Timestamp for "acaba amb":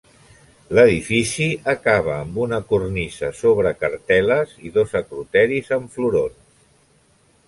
1.73-2.39